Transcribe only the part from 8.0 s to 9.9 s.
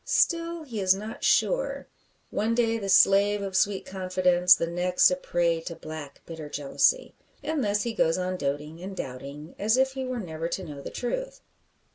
on doting and doubting, as